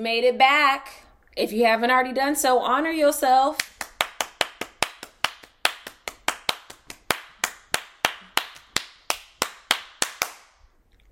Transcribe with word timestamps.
made 0.00 0.24
it 0.24 0.38
back. 0.38 1.04
If 1.36 1.52
you 1.52 1.64
haven't 1.66 1.90
already 1.90 2.12
done 2.12 2.34
so, 2.34 2.58
honor 2.58 2.90
yourself. 2.90 3.58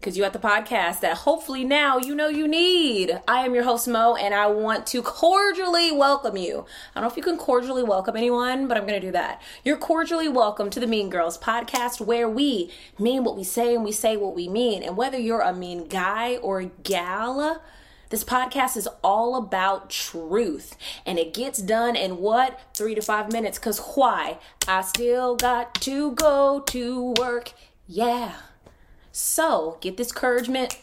because 0.00 0.16
you 0.16 0.24
at 0.24 0.32
the 0.32 0.38
podcast 0.38 1.00
that 1.00 1.18
hopefully 1.18 1.64
now 1.64 1.98
you 1.98 2.14
know 2.14 2.28
you 2.28 2.48
need. 2.48 3.20
I 3.28 3.44
am 3.44 3.54
your 3.54 3.64
host 3.64 3.86
Mo, 3.86 4.14
and 4.14 4.32
I 4.32 4.46
want 4.46 4.86
to 4.86 5.02
cordially 5.02 5.92
welcome 5.92 6.38
you. 6.38 6.64
I 6.94 7.00
don't 7.00 7.02
know 7.02 7.10
if 7.10 7.16
you 7.18 7.22
can 7.22 7.36
cordially 7.36 7.82
welcome 7.82 8.16
anyone, 8.16 8.68
but 8.68 8.78
I'm 8.78 8.86
going 8.86 8.98
to 8.98 9.06
do 9.06 9.12
that. 9.12 9.42
You're 9.64 9.76
cordially 9.76 10.28
welcome 10.28 10.70
to 10.70 10.80
the 10.80 10.86
Mean 10.86 11.10
Girls 11.10 11.36
podcast, 11.36 12.00
where 12.00 12.26
we 12.26 12.72
mean 12.98 13.22
what 13.22 13.36
we 13.36 13.44
say 13.44 13.74
and 13.74 13.84
we 13.84 13.92
say 13.92 14.16
what 14.16 14.34
we 14.34 14.48
mean. 14.48 14.82
And 14.82 14.96
whether 14.96 15.18
you're 15.18 15.42
a 15.42 15.52
mean 15.52 15.88
guy 15.88 16.36
or 16.36 16.60
a 16.60 16.70
gal, 16.84 17.60
this 18.10 18.24
podcast 18.24 18.76
is 18.76 18.88
all 19.02 19.36
about 19.36 19.90
truth 19.90 20.76
and 21.04 21.18
it 21.18 21.34
gets 21.34 21.58
done 21.58 21.96
in 21.96 22.18
what? 22.18 22.58
Three 22.74 22.94
to 22.94 23.02
five 23.02 23.30
minutes. 23.32 23.58
Because 23.58 23.78
why? 23.94 24.38
I 24.66 24.82
still 24.82 25.36
got 25.36 25.74
to 25.82 26.12
go 26.12 26.60
to 26.66 27.14
work. 27.18 27.52
Yeah. 27.86 28.32
So 29.12 29.78
get 29.80 29.96
this 29.96 30.08
encouragement 30.08 30.74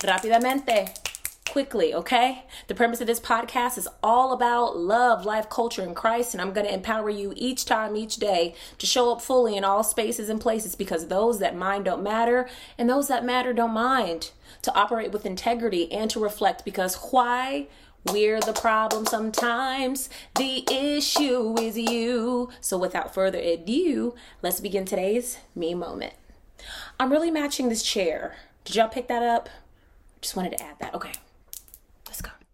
rápidamente, 0.00 0.96
quickly, 1.54 1.94
okay? 1.94 2.42
The 2.66 2.74
premise 2.74 3.00
of 3.00 3.06
this 3.06 3.20
podcast 3.20 3.78
is 3.78 3.86
all 4.02 4.32
about 4.32 4.76
love, 4.76 5.24
life, 5.24 5.48
culture, 5.48 5.82
and 5.82 5.94
Christ, 5.94 6.34
and 6.34 6.42
I'm 6.42 6.52
going 6.52 6.66
to 6.66 6.74
empower 6.74 7.08
you 7.08 7.32
each 7.36 7.64
time, 7.64 7.94
each 7.94 8.16
day 8.16 8.56
to 8.78 8.86
show 8.86 9.12
up 9.12 9.22
fully 9.22 9.56
in 9.56 9.62
all 9.62 9.84
spaces 9.84 10.28
and 10.28 10.40
places 10.40 10.74
because 10.74 11.06
those 11.06 11.38
that 11.38 11.54
mind 11.54 11.84
don't 11.84 12.02
matter 12.02 12.48
and 12.76 12.90
those 12.90 13.06
that 13.06 13.24
matter 13.24 13.52
don't 13.52 13.70
mind. 13.70 14.32
To 14.62 14.74
operate 14.74 15.12
with 15.12 15.24
integrity 15.24 15.92
and 15.92 16.10
to 16.10 16.18
reflect 16.18 16.64
because 16.64 16.96
why? 17.12 17.68
We're 18.12 18.40
the 18.40 18.52
problem 18.52 19.06
sometimes. 19.06 20.10
The 20.34 20.64
issue 20.68 21.56
is 21.56 21.78
you. 21.78 22.50
So 22.60 22.76
without 22.76 23.14
further 23.14 23.38
ado, 23.38 24.16
let's 24.42 24.58
begin 24.58 24.86
today's 24.86 25.38
me 25.54 25.72
moment. 25.74 26.14
I'm 26.98 27.12
really 27.12 27.30
matching 27.30 27.68
this 27.68 27.84
chair. 27.84 28.34
Did 28.64 28.74
y'all 28.74 28.88
pick 28.88 29.06
that 29.06 29.22
up? 29.22 29.48
Just 30.20 30.34
wanted 30.34 30.58
to 30.58 30.64
add 30.64 30.80
that. 30.80 30.94
Okay. 30.94 31.12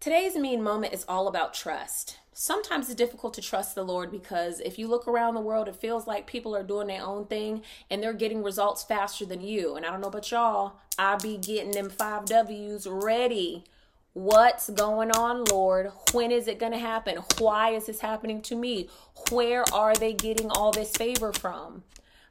Today's 0.01 0.35
mean 0.35 0.63
moment 0.63 0.95
is 0.95 1.05
all 1.07 1.27
about 1.27 1.53
trust. 1.53 2.17
Sometimes 2.33 2.87
it's 2.87 2.95
difficult 2.95 3.35
to 3.35 3.41
trust 3.41 3.75
the 3.75 3.83
Lord 3.83 4.09
because 4.09 4.59
if 4.59 4.79
you 4.79 4.87
look 4.87 5.07
around 5.07 5.35
the 5.35 5.41
world, 5.41 5.67
it 5.67 5.75
feels 5.75 6.07
like 6.07 6.25
people 6.25 6.55
are 6.55 6.63
doing 6.63 6.87
their 6.87 7.05
own 7.05 7.27
thing 7.27 7.61
and 7.87 8.01
they're 8.01 8.11
getting 8.11 8.41
results 8.41 8.81
faster 8.81 9.25
than 9.25 9.41
you. 9.41 9.75
And 9.75 9.85
I 9.85 9.91
don't 9.91 10.01
know 10.01 10.07
about 10.07 10.31
y'all, 10.31 10.77
I 10.97 11.17
be 11.17 11.37
getting 11.37 11.69
them 11.69 11.91
five 11.91 12.25
W's 12.25 12.87
ready. 12.87 13.63
What's 14.13 14.71
going 14.71 15.11
on, 15.11 15.43
Lord? 15.43 15.91
When 16.13 16.31
is 16.31 16.47
it 16.47 16.57
going 16.57 16.71
to 16.71 16.79
happen? 16.79 17.19
Why 17.37 17.69
is 17.69 17.85
this 17.85 17.99
happening 17.99 18.41
to 18.41 18.55
me? 18.55 18.89
Where 19.29 19.63
are 19.71 19.93
they 19.93 20.13
getting 20.13 20.49
all 20.49 20.71
this 20.71 20.89
favor 20.89 21.31
from? 21.31 21.83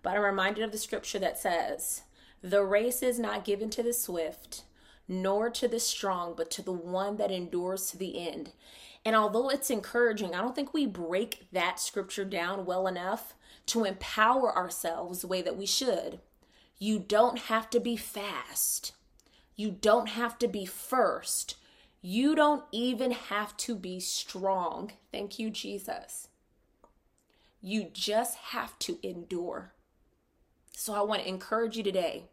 But 0.02 0.16
I'm 0.16 0.24
reminded 0.24 0.64
of 0.64 0.72
the 0.72 0.78
scripture 0.78 1.20
that 1.20 1.38
says, 1.38 2.02
The 2.42 2.64
race 2.64 3.00
is 3.00 3.20
not 3.20 3.44
given 3.44 3.70
to 3.70 3.82
the 3.84 3.92
swift, 3.92 4.64
nor 5.10 5.50
to 5.50 5.66
the 5.66 5.80
strong, 5.80 6.34
but 6.36 6.52
to 6.52 6.62
the 6.62 6.70
one 6.70 7.16
that 7.16 7.32
endures 7.32 7.90
to 7.90 7.98
the 7.98 8.24
end. 8.28 8.52
And 9.04 9.16
although 9.16 9.48
it's 9.48 9.68
encouraging, 9.68 10.36
I 10.36 10.40
don't 10.40 10.54
think 10.54 10.72
we 10.72 10.86
break 10.86 11.48
that 11.50 11.80
scripture 11.80 12.24
down 12.24 12.64
well 12.64 12.86
enough 12.86 13.34
to 13.66 13.84
empower 13.84 14.56
ourselves 14.56 15.20
the 15.20 15.26
way 15.26 15.42
that 15.42 15.56
we 15.56 15.66
should. 15.66 16.20
You 16.78 17.00
don't 17.00 17.38
have 17.40 17.68
to 17.70 17.80
be 17.80 17.96
fast. 17.96 18.92
You 19.56 19.72
don't 19.72 20.10
have 20.10 20.38
to 20.38 20.46
be 20.48 20.64
first. 20.64 21.56
You 22.00 22.36
don't 22.36 22.62
even 22.70 23.10
have 23.10 23.56
to 23.58 23.74
be 23.74 23.98
strong. 23.98 24.92
Thank 25.10 25.40
you, 25.40 25.50
Jesus. 25.50 26.28
You 27.60 27.90
just 27.92 28.36
have 28.36 28.78
to 28.78 29.00
endure. 29.02 29.72
So 30.72 30.94
I 30.94 31.02
want 31.02 31.22
to 31.22 31.28
encourage 31.28 31.76
you 31.76 31.82
today 31.82 32.26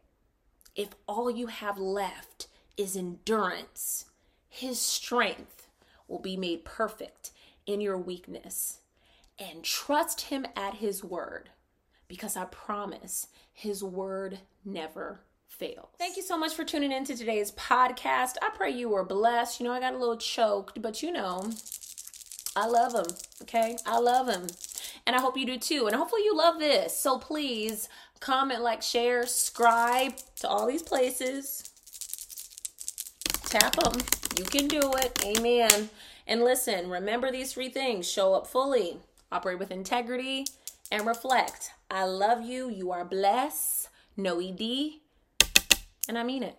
if 0.76 0.90
all 1.08 1.28
you 1.28 1.48
have 1.48 1.76
left 1.76 2.46
is 2.78 2.96
endurance, 2.96 4.06
His 4.48 4.80
strength 4.80 5.68
will 6.06 6.20
be 6.20 6.36
made 6.36 6.64
perfect 6.64 7.32
in 7.66 7.82
your 7.82 7.98
weakness. 7.98 8.78
And 9.38 9.62
trust 9.62 10.22
Him 10.22 10.46
at 10.56 10.74
His 10.74 11.04
word 11.04 11.50
because 12.08 12.36
I 12.36 12.46
promise 12.46 13.26
His 13.52 13.84
word 13.84 14.38
never 14.64 15.20
fails. 15.46 15.88
Thank 15.98 16.16
you 16.16 16.22
so 16.22 16.38
much 16.38 16.54
for 16.54 16.64
tuning 16.64 16.92
in 16.92 17.04
to 17.04 17.16
today's 17.16 17.52
podcast. 17.52 18.34
I 18.40 18.50
pray 18.54 18.70
you 18.70 18.88
were 18.88 19.04
blessed. 19.04 19.60
You 19.60 19.66
know, 19.66 19.72
I 19.72 19.80
got 19.80 19.94
a 19.94 19.98
little 19.98 20.16
choked, 20.16 20.80
but 20.80 21.02
you 21.02 21.12
know, 21.12 21.50
I 22.56 22.66
love 22.66 22.94
him. 22.94 23.14
Okay. 23.42 23.76
I 23.86 23.98
love 23.98 24.28
him. 24.28 24.46
And 25.06 25.16
I 25.16 25.20
hope 25.20 25.36
you 25.36 25.46
do 25.46 25.58
too. 25.58 25.86
And 25.86 25.96
hopefully 25.96 26.22
you 26.24 26.36
love 26.36 26.58
this. 26.58 26.96
So 26.96 27.18
please 27.18 27.88
comment, 28.20 28.62
like, 28.62 28.82
share, 28.82 29.26
subscribe 29.26 30.14
to 30.40 30.48
all 30.48 30.66
these 30.66 30.82
places. 30.82 31.70
Tap 33.48 33.76
them. 33.76 33.98
You 34.36 34.44
can 34.44 34.68
do 34.68 34.92
it. 34.98 35.24
Amen. 35.24 35.88
And 36.26 36.44
listen, 36.44 36.90
remember 36.90 37.32
these 37.32 37.54
three 37.54 37.70
things 37.70 38.06
show 38.06 38.34
up 38.34 38.46
fully, 38.46 38.98
operate 39.32 39.58
with 39.58 39.70
integrity, 39.70 40.44
and 40.92 41.06
reflect. 41.06 41.70
I 41.90 42.04
love 42.04 42.42
you. 42.42 42.68
You 42.68 42.92
are 42.92 43.06
blessed. 43.06 43.88
No 44.18 44.38
ED. 44.38 45.00
And 46.10 46.18
I 46.18 46.24
mean 46.24 46.42
it. 46.42 46.58